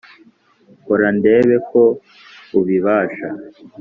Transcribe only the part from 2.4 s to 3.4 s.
ubibasha